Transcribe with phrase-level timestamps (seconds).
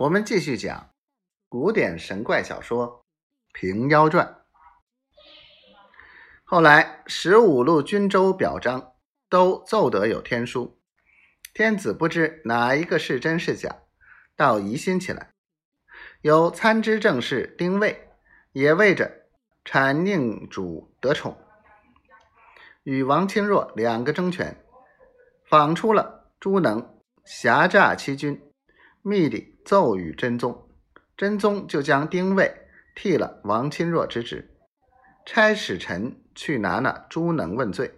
[0.00, 0.94] 我们继续讲
[1.46, 2.88] 古典神怪小说
[3.52, 4.26] 《平妖传》。
[6.42, 8.94] 后来十五路军州表彰
[9.28, 10.80] 都奏得有天书，
[11.52, 13.82] 天子不知哪一个是真是假，
[14.36, 15.34] 倒疑心起来。
[16.22, 18.08] 有参知政事丁谓
[18.52, 19.26] 也为着
[19.66, 21.36] 产宁主得宠，
[22.84, 24.64] 与王钦若两个争权，
[25.44, 28.40] 访出了朱能挟诈欺君。
[29.02, 30.68] 密里奏与真宗，
[31.16, 32.66] 真宗就将丁谓
[32.96, 34.50] 替了王钦若之职，
[35.24, 37.94] 差使臣去拿那朱能问罪。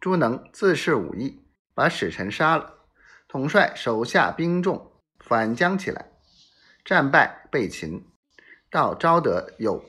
[0.00, 2.86] 朱能自恃武艺，把使臣杀了，
[3.28, 6.10] 统帅手下兵众反将起来，
[6.86, 8.06] 战败被擒，
[8.70, 9.84] 到招得有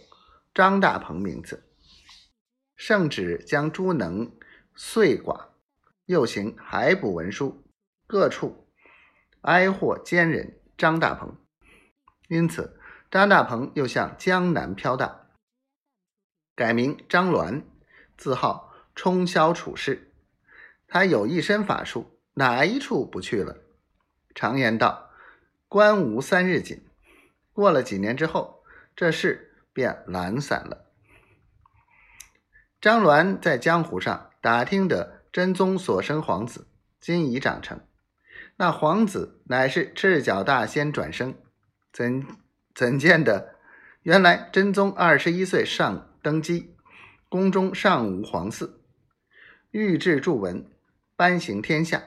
[0.54, 1.64] 张大鹏名字，
[2.76, 4.30] 圣旨将朱能
[4.76, 5.54] 遂剐，
[6.08, 7.64] 又行海捕文书，
[8.06, 8.68] 各处。
[9.44, 11.38] 哀获奸人张大鹏，
[12.28, 12.80] 因此
[13.10, 15.28] 张大鹏又向江南飘荡，
[16.56, 17.64] 改名张鸾，
[18.18, 20.12] 自号冲霄处士。
[20.88, 23.58] 他有一身法术，哪一处不去了？
[24.34, 25.12] 常言道
[25.70, 26.86] ：“官无三日紧。”
[27.54, 28.64] 过了几年之后，
[28.96, 30.92] 这事便懒散了。
[32.82, 36.68] 张鸾在江湖上打听得真宗所生皇子
[37.00, 37.80] 今已长成。
[38.58, 41.36] 那皇子乃是赤脚大仙转生，
[41.92, 42.26] 怎
[42.74, 43.56] 怎见得？
[44.04, 46.74] 原来真宗二十一岁上登基，
[47.28, 48.70] 宫中尚无皇嗣，
[49.72, 50.66] 御制著文，
[51.18, 52.04] 颁行天下，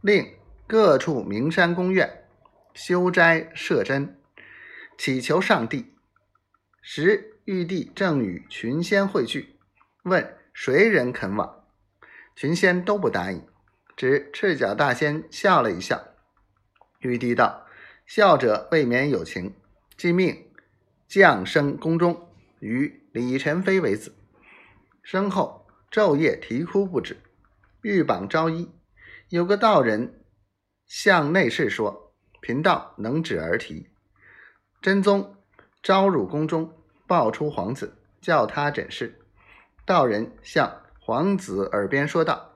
[0.00, 0.34] 令
[0.66, 2.24] 各处名山宫苑
[2.72, 4.18] 修斋设真，
[4.96, 5.92] 祈求上帝。
[6.80, 9.56] 时玉帝正与群仙汇聚，
[10.04, 11.64] 问谁人肯往，
[12.34, 13.44] 群仙都不答应。
[14.00, 16.02] 只赤脚大仙笑了一笑，
[17.00, 17.66] 玉帝道
[18.08, 19.54] ：“笑者未免有情，
[19.94, 20.50] 即命
[21.06, 22.26] 降生宫中，
[22.60, 24.14] 与李宸妃为子。
[25.02, 27.18] 身后昼夜啼哭不止，
[27.82, 28.70] 欲榜招衣。
[29.28, 30.24] 有个道人
[30.86, 33.90] 向内侍说：‘贫道能止儿啼。’
[34.80, 35.36] 真宗
[35.82, 36.72] 招入宫中，
[37.06, 39.20] 抱出皇子，叫他诊视。
[39.84, 42.46] 道人向皇子耳边说道。”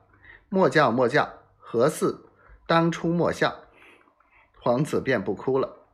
[0.47, 2.29] 莫叫莫叫，何似
[2.67, 3.63] 当初莫笑？
[4.61, 5.87] 皇子便不哭了。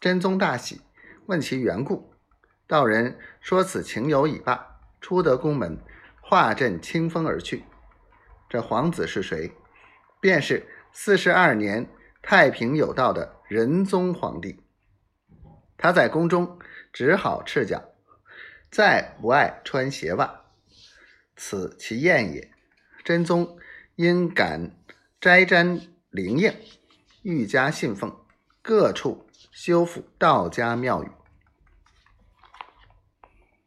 [0.00, 0.80] 真宗大喜，
[1.26, 2.12] 问其缘故。
[2.66, 5.78] 道人说：“此情有已罢。”出得宫门，
[6.20, 7.64] 化阵清风而去。
[8.48, 9.52] 这皇子是谁？
[10.20, 11.88] 便是四十二年
[12.20, 14.64] 太平有道的仁宗皇帝。
[15.78, 16.58] 他在宫中
[16.92, 17.84] 只好赤脚，
[18.68, 20.40] 再不爱穿鞋袜，
[21.36, 22.50] 此其艳也。
[23.04, 23.56] 真宗。
[23.96, 24.72] 因感
[25.24, 25.80] 斋瞻
[26.10, 26.60] 灵验，
[27.22, 28.14] 愈加信奉，
[28.60, 31.08] 各处修复道家庙宇。